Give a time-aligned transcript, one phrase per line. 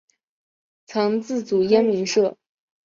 [0.87, 2.35] 曾自组燕鸣社。